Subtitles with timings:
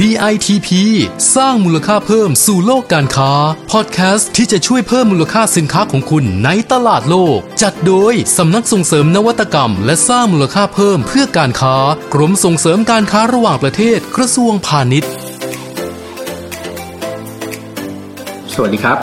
[0.00, 0.68] DITP
[1.36, 3.32] สร้างมูลค่าเพิ่มสู่โลกการค้า
[3.72, 11.76] พอดแคสต์ที่จะช่วยเพิ่มมูลค่าสินค้าของคุณในตลาดโลก จัดโดยสำนักส่งเสริมนวัตกรรม และสร้างมูลค่าเพิ่มเพื่อการค้า
[12.14, 15.10] กรมส่งเสริมการค้าระหว่างประเทศกระทรวงพาณิชย์
[18.54, 18.98] สวัสดีครับ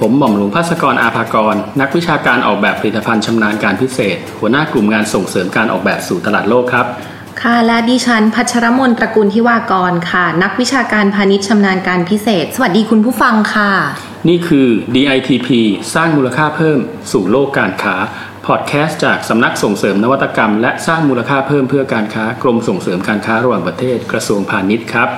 [0.00, 6.88] ผมหม่อมหลวงภาสกรอาภากร นักวิชาการออกแบบผลิตภัณฑ์ชำนาญการพิเศษ หัวหน้ากลุ่มงานส่งเสริมการออกแบบสู่ตลาดโลกครับ
[7.42, 13.70] ค่ะและดิฉันพัชรมนตระกูลทิวากรค่ะ นักวิชาการพาณิชย์ชำนาญการพิเศษ สวัสดีคุณผู้ฟังค่ะ
[14.28, 15.48] นี่คือ DITP
[15.94, 16.78] สร้างมูลค่าเพิ่ม
[17.12, 17.94] สู่โลกการค้า
[18.46, 25.08] พอดแคสต์จากสำนักส่งเสริมนวัตกรรม และสร้างมูลค่าเพิ่มเพื่อการค้ากรมส่งเสริมการค้าระหว่างประเทศกระทรวงพาณิชย์ครับ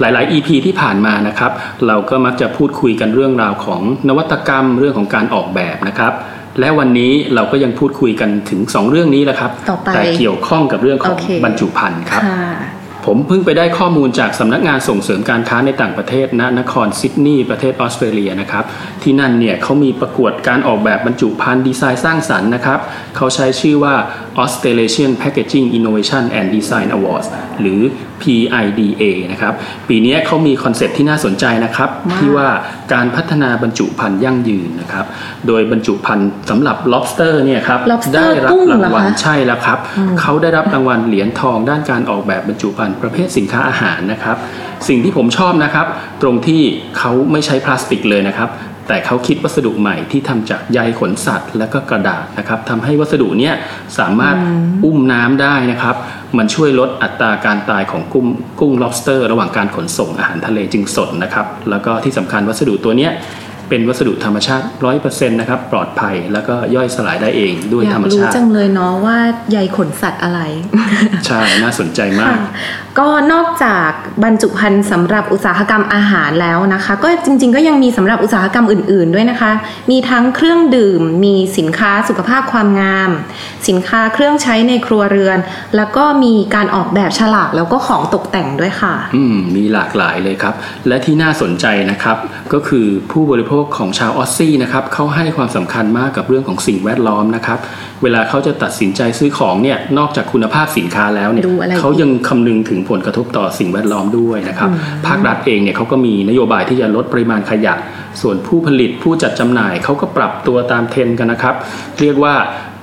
[0.00, 1.52] หลาย ๆ EP ที่ผ่านมานะครับ
[1.86, 6.12] เราก็มักจะพูดคุยกันเรื่องราวของนวัตกรรมเรื่องของการออกแบบนะครับ
[6.60, 12.44] และวันนี้เราก็ยังพูดคุยกันถึง 2 เรื่องนี้แหละครับต่อไปแต่เกี่ยวข้องกับเรื่องของโอเคบรรจุภัณฑ์ครับค่ะ
[13.10, 18.64] ผมเพิ่งไปได้ข้อมูลจากสำนักงานส่งเสริมการค้าในต่างประเทศณนครซิดนีย์ประเทศออสเตรเลียนะครับ
[19.02, 22.78] ที่นั่นเนี่ยเขามีประกวดการออกแบบบรรจุภัณฑ์ดีไซน์สร้างสรรค์นะครับ
[23.16, 23.94] เขาใช้ชื่อว่า
[24.42, 27.28] Australasian Packaging Innovation and Design Awards
[27.60, 27.80] หรือ
[28.22, 29.54] PIDA นะครับ
[29.88, 32.48] ปีนี้เขามี concept ที่น่าสนใจนะครับมากที่ว่า
[32.92, 35.04] การพัฒนาบรรจุภัณฑ์ยั่งยืนนะครับ
[35.46, 39.78] โดยบรรจุภัณฑ์สำหรับ lobster เนี่ยครับ lobster ได้รับกุ้งเหรราองวัลคะใช่แล้วครับ
[40.20, 44.36] เขาได้รับรางวัลเหรียญทองด้านการออกแบบบรรจุภัณฑ์ประเภทสินค้าอาหารนะครับ
[44.88, 45.86] สิ่งที่ผมชอบนะครับ
[46.22, 46.62] ตรงที่
[46.98, 48.48] เขาไม่ใช้พลาสติกเลยนะครับ
[48.88, 53.54] แต่เขาคิดวัสดุใหม่ที่ทำจากใยขนสัตว์ และก็กระดาษนะครับทำให้วัสดุเนี้ย
[53.98, 54.36] สามารถ
[54.84, 55.96] อุ้มน้ำได้นะครับ
[56.38, 58.26] มันช่วยลดอัตราการตายของกุ้ง
[58.60, 63.12] กุ้ง lobster ระหว่างการขนส่งอาหารทะเลจึงสดนะครับ แล้วก็ที่สำคัญวัสดุตัวเนี้ย
[63.68, 64.64] เป็นวัสดุธรรมชาติ
[64.96, 69.18] 100%นะครับ ปลอดภัยแล้วก็ย่อยสลายได้เองด้วยอยาธรกรมรู้ชาติจังเลยเนาะว่า
[69.50, 70.40] ใยขนสัตว์อะไร
[71.26, 72.48] ใช่ น่าสนใจมากค่ะ
[72.98, 73.90] ก็นอกจาก
[74.24, 79.52] บรรจุภัณฑ์สำหรับอุตสาหกรรมอาหารแล้วนะคะ ก็จริง ๆ ก็ยังมีสำหรับอุตสาหกรรมอื่น ๆ ด้วยนะคะ
[79.90, 83.10] มีทั้งเครื่องดื่ม มีสินค้าสุขภาพความงาม
[83.68, 85.38] สินค้าเครื่องใช้ในครัวเรือน
[85.76, 90.54] แล้วก็มีการออกแบบฉลากแล้วก็ของตกแต่งด้วยค่ะ อืมมีหลากหลายเลยครับ
[90.88, 92.16] และที่น่าสนใจนะครับ
[92.52, 97.58] ก็คือผู้บริโภคของชาวออสซี่นะครับเขาให้ความสำคัญมากกับเรื่องของสิ่งแวดล้อมนะครับ
[98.02, 104.70] เวลาเขาจะตัดสินใจซื้อของเนี่ยนอกจากคุณภาพสินค้าแล้วเนี่ยดูอะไรอีกเขายังคำนึงถึงผลกระทบต่อสิ่งแวดล้อมด้วยนะครับ
[105.06, 107.74] ภาครัฐเองเนี่ยเขาก็มีนโยบายที่จะลดปริมาณขยะ
[108.20, 111.54] ส่วนผู้ผลิตผู้จัดจำหน่ายเขาก็ปรับตัวตามเทรนด์กันนะครับ
[112.00, 112.34] เรียกว่า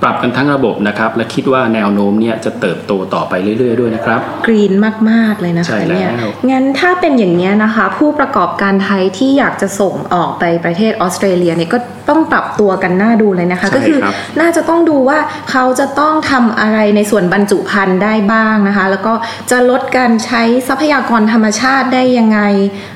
[0.03, 4.73] ปรับกันทั้งระบบนะครับ และคิดว่าแนวโน้มเนี่ยจะเติบโตต่อไปเรื่อย ๆ ด้วยนะครับ กรีน
[5.09, 6.09] มาก ๆ เลยนะใช่คะแล้วเนี่ย
[6.51, 11.77] งั้นถ้าเป็นอย่างนี้ยนะคะ ผู้ประกอบการไทยที่อยากจะส่งออกไปประเทศออสเตรเลียเนี่ยก็
[12.09, 15.19] ต้องปรับตัวกันหน้าดูเลยนะคะใช่ก็คือครับน่าจะต้องดูว่า
[15.51, 19.13] เขาจะต้องทำอะไรในส่วนบรรจุภัณฑ์ได้บ้างนะคะ แล้วก็
[19.51, 22.39] จะลดการใช้ทรัพยากรธรรมชาติได้ยังไง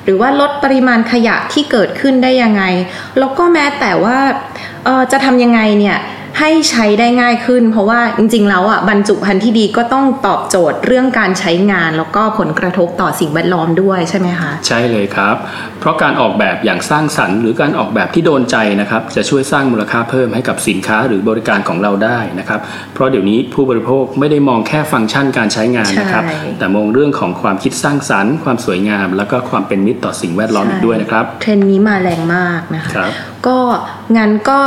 [0.04, 2.62] หรือว่าลดปริมาณขยะที่เกิดขึ้นได้ยังไง
[3.18, 4.18] แล้วก็แม้แต่ว่า
[4.84, 5.98] เอ่อจะทำยังไงเนี่ย
[6.38, 15.36] ให้ใช้ได้ง่ายขึ้น เพราะว่าจริงๆแล้วอะบรรจุภัณฑ์ที่ดีก็ต้องตอบโจทย์เรื่องการใช้งาน แล้วก็ผลกระทบต่อสิ่งแวดล้อมด้วยใช่ไหมคะใช่เลยครับ
[15.80, 22.60] เพราะการออกแบบอย่างสร้างสรรค์ หรือการออกแบบที่โดนใจนะครับจะช่วยสร้างมูลค่าเพิ่มให้กับสินค้าหรือบริการของเราได้นะครับ
[22.94, 33.12] เพราะเดี๋ยวนี้ผู้บริโภคไม่ได้มองแค่ฟังก์ชันการใช้งานนะครับใช่แต่มองเรื่องของความคิดสร้างสรรค์ ความสวยงาม แล้วก็ความเป็นมิตรต่อสิ่งแวดล้อมอีกด้วยนะครับเทรนด์นี้มาแรงมากนะคะครับ
[33.46, 33.58] ก็
[34.16, 34.60] งั้นก็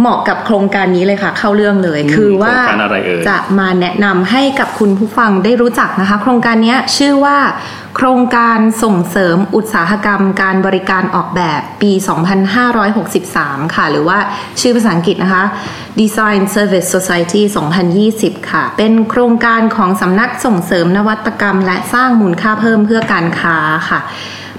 [0.00, 7.38] เหมาะกับโครงการนี้เลยค่ะ เข้าเรื่องเลยอืมคือว่าโครงการอะไรเอ่ยจะมาแนะนำให้กับคุณผู้ฟังได้รู้จักนะคะ โครงการเนี้ยชื่อว่า
[7.96, 11.92] โครงการส่งเสริมอุตสาหกรรม การบริการออกแบบปี
[13.24, 14.18] 2563 ค่ะ หรือว่า
[14.60, 15.44] ชื่อภาษาอังกฤษนะคะ
[16.00, 17.42] Design Service Society
[17.96, 23.56] 2020 ค่ะ เป็นโครงการของสำนักส่งเสริมนวัตกรรม และสร้างมูลค่าเพิ่มเพื่อการค้า
[23.90, 24.00] ค่ะ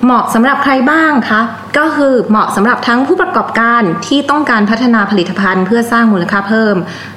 [0.03, 1.41] เหมาะสำหรับใครบ้างคะ
[1.77, 6.75] ก็คือเหมาะสำหรับทั้งผู้ประกอบการที่ต้องการพัฒนาผลิตภัณฑ์ เพื่อสร้างมูลค่าเพิ่ม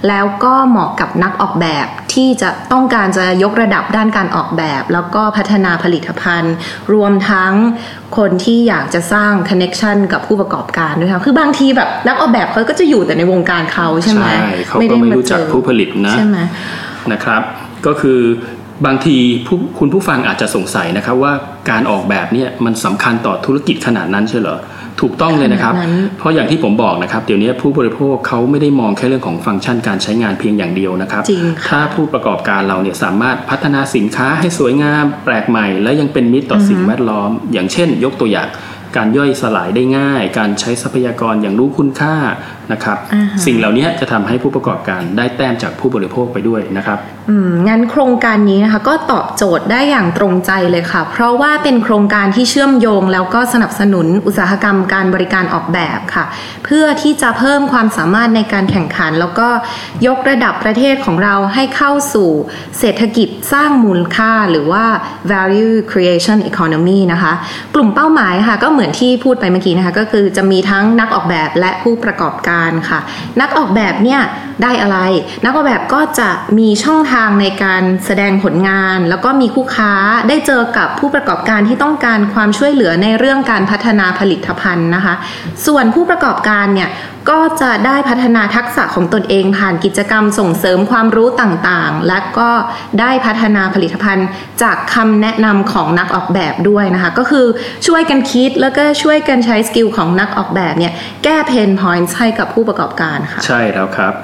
[0.09, 6.55] แล้วก็เหมาะกับนักออกแบบที่จะต้องการจะยกระดับด้านการออกแบบ แล้วก็พัฒนาผลิตภัณฑ์
[6.93, 7.53] รวมทั้ง
[8.17, 14.27] คนที่อยากจะสร้างคอนเน็ชันกับผู้ประกอบการด้วยค่ะคือบางทีแบบนักออกแบบเขาก็จะอยู่แต่ในวงการเขาใช่ไหม
[14.67, 16.39] เขาก็ไม่รู้จักผู้ผลิตนะใช่ไหม
[17.13, 17.43] นะครับ
[17.87, 18.21] ก็คือ
[18.87, 19.17] บางที
[19.47, 21.33] ผู้คุณผู้ฟังอาจจะสงสัยนะครับว่า
[21.71, 24.59] การออกแบบเนี่ยมันสำคัญต่อธุรกิจขนาดนั้นใช่เหรอ
[25.01, 38.49] ถูกต้องเลยนะครับขนาดนั้นเพราะอย่างที่ผมบอกนะครับ เดี๋ยวนี้ผู้บริโภคเขาไม่ได้มองแค่เรื่องของฟังก์ชันการใช้งานเพียงอย่างเดียวนะครับจริงค่ะถ้าผู้ประกอบการเราเนี่ยสามารถพัฒนาสินค้าให้สวยงามแปลกใหม่ และยังเป็นมิตรต่อสิ่งแวดล้อม อย่างเช่น ยกตัวอย่าง
[38.97, 42.15] การย่อยสลายได้ง่าย การใช้ทรัพยากรอย่างรู้คุณค่า
[42.73, 46.99] นะครับอ่าฮะสิ่งเหล่านี้จะทำให้ผู้ประกอบการได้แต้มจากผู้บริโภคไปด้วยนะครับ
[47.29, 56.25] อืมงั้นโครงการนี้นะคะก็ตอบโจทย์ได้อย่างตรงใจเลยค่ะ เพราะว่าเป็นโครงการที่เชื่อมโยง แล้วก็สนับสนุนอุตสาหกรรมการบริการออกแบบค่ะ
[56.65, 59.49] เพื่อที่จะเพิ่มความสามารถในการแข่งขัน แล้วก็
[60.07, 62.31] ยกระดับประเทศของเราให้เข้าสู่
[62.79, 64.85] เศรษฐกิจสร้างมูลค่าหรือว่า
[65.33, 67.33] value creation economy นะคะ
[67.75, 73.01] กลุ่มเป้าหมายค่ะก็เหมือนมือนที่พูดไปเมื่อกี้นะคะ ก็คือจะมีทั้งนักออกแบบและผู้ประกอบการค่ะ
[73.41, 74.21] นักออกแบบเนี่ย
[74.63, 74.99] ได้อะไร
[75.45, 79.93] นักออกแบบก็จะมีช่องทางในการแสดงผลงาน แล้วก็มีคู่ค้า
[80.29, 85.15] ได้เจอกับผู้ประกอบการที่ต้องการความช่วยเหลือในเรื่องการพัฒนาผลิตภัณฑ์นะคะ
[85.67, 86.91] ส่วนผู้ประกอบการเนี่ย
[87.31, 92.51] ก็จะได้พัฒนาทักษะของตนเองผ่านกิจกรรมส่งเสริมความรู้ต่างๆ และก็
[93.01, 94.27] ได้พัฒนาผลิตภัณฑ์
[94.63, 97.47] จากคำแนะนำของนักออกแบบด้วยนะคะ ก็คือ
[97.87, 100.93] ช่วยกันคิดแล้วก็ช่วยกันใช้สกิลของนักออกแบบเนี่ย
[101.25, 104.15] แก้เพนพอยต์ให้กับผู้ประกอบการค่ะ ใช่แล้วครับ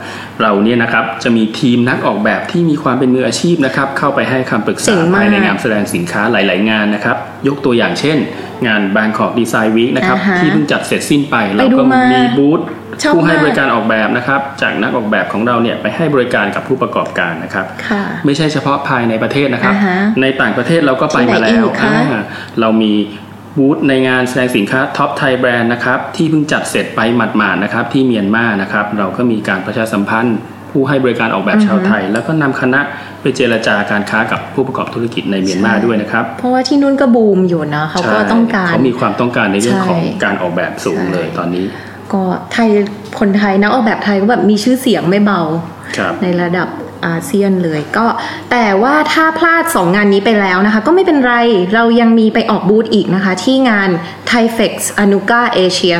[0.42, 7.16] เราเนี่ยนะครับจะมีทีมนักออกแบบที่มีความเป็นมืออาชีพนะครับเข้าไปให้คำปรึกเจ๋ษางมากภายในงานแสดงสินค้าหลาย ๆ งานนะครับ
[7.48, 8.16] ยกตัวอย่างเช่น
[8.66, 12.60] งาน Bangkok Design Week นะครับอ่าฮะที่เพิ่งจัดเสร็จสิ้นไปเราไปดูก็มามีบูธ
[13.02, 22.22] ชอบผู้ให้มากบริการออกแบบนะครับ จากนักออกแบบของเราเนี่ยไปให้บริการกับผู้ประกอบการนะครับค่ะไม่ใช่เฉพาะภายในประเทศนะครับอ่าฮะในต่างประเทศเราก็ไปที่ไหนมาแล้วอีกคะอ่า
[22.60, 22.92] เรามี
[23.56, 30.38] บูธในงานแสดงสินค้า Top Thai Brands นะครับที่เพิ่งจัดเสร็จไปหมาดๆนะครับที่เมียนมานะครับเราก็มีการประชาสัมพันธ์
[30.70, 32.80] ผู้ให้บริการออกแบบชาวไทย แล้วก็นำคณะ
[33.20, 41.64] ไปเจรจาการค้ากับผู้ประกอบธุรกิจในเมียนมาด้วยนะครับ เพราะว่าที่นู่นก็บูมอยู่นะเขาก็ใช่ต้องการเขามีความต้องการในเรื่องใช่ของการออกแบบสูงใช่เลยตอนนี้
[42.12, 42.22] ก็
[42.52, 42.68] ไทย
[43.18, 45.75] คนไทยนักออกแบบไทยก็แบบมีชื่อเสียงไม่เบาครับ
[46.22, 46.68] ในระดับ
[47.06, 48.06] อาเซียนเลยก็
[48.50, 51.34] แต่ว่าถ้าพลาด 2 งานนี้ไปแล้วนะคะ ก็ไม่เป็นไร
[51.74, 53.90] เรายังมีไปออกบูธอีกนะคะ ที่งาน
[54.30, 54.72] t h a i f e x
[55.04, 55.96] a n u k a Asia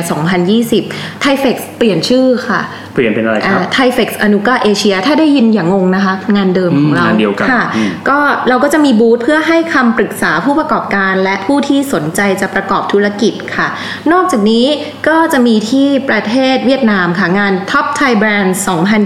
[0.59, 2.61] 2020 t h a i f e x เปลี่ยนชื่อค่ะ
[2.97, 13.67] เปลี่ยนเป็นอะไรครับไทเฟกซ์อนุกาเอเชียถ้าได้ยินอย่างงงนะคะ งานเดิมของเราอืมงานเดียวกันค่ะอืมก็เราก็จะมีบูธเพื่อให้คำปรึกษาผู้ประกอบการ และผู้ที่สนใจจะประกอบธุรกิจค่ะ
[14.11, 14.65] นอกจากนี้
[15.07, 18.51] ก็จะมีที่ประเทศเวียดนามค่ะงาน Top Thai Brand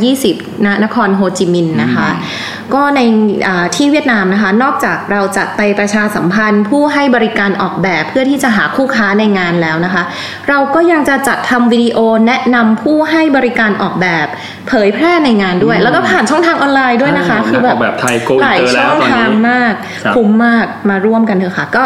[0.06, 2.08] 2020ณนครโฮจิมินห์นะคะ
[2.74, 3.00] ก็ใน
[3.48, 10.04] อ่าที่เวียดนามนะคะ นอกจากเราจะไปประชาสัมพันธ์ ผู้ให้บริการออกแบบเพื่อที่จะหาคู่ค้าในงานแล้วนะคะ
[10.50, 11.98] เราก็ยังจะจัดทำวิดีโอ
[12.28, 14.28] แนะนำผู้ให้บริการออกแบบ
[14.68, 19.74] เผยแพร่ในงานด้วย แล้วก็ผ่านช่องทางออนไลน์ด้วยนะคะอ่าคือแบบนักออกแบบไทย go หลาย inter ช่องแล้วตอนนี้ทางมาก
[20.04, 21.84] ครับคุ้มมากมาร่วมกันเถอะค่ะ ก็